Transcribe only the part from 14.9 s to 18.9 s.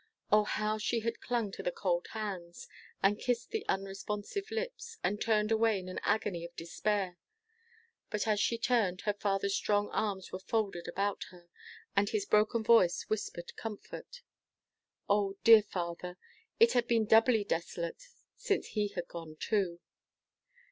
The dear father! It had been doubly desolate since he